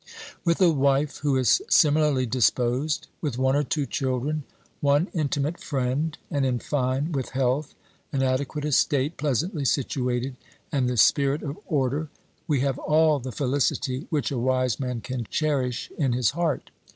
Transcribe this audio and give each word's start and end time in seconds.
With 0.43 0.59
a 0.61 0.71
wife 0.71 1.17
who 1.17 1.37
is 1.37 1.61
similarly 1.69 2.25
disposed, 2.25 3.05
with 3.21 3.37
one 3.37 3.55
or 3.55 3.61
two 3.61 3.85
children, 3.85 4.45
one 4.79 5.09
intimate 5.13 5.59
friend 5.59 6.17
and, 6.31 6.43
in 6.43 6.57
fine, 6.57 7.11
with 7.11 7.29
health, 7.37 7.75
an 8.11 8.23
adequate 8.23 8.65
estate 8.65 9.15
pleasantly 9.15 9.63
situated, 9.63 10.37
and 10.71 10.89
the 10.89 10.97
spirit 10.97 11.43
of 11.43 11.59
order, 11.67 12.09
we 12.47 12.61
have 12.61 12.79
all 12.79 13.19
the 13.19 13.31
felicity 13.31 14.07
which 14.09 14.31
a 14.31 14.39
wise 14.39 14.79
man 14.79 15.01
can 15.01 15.27
cherish 15.29 15.91
in 15.99 16.13
his 16.13 16.31
heart. 16.31 16.71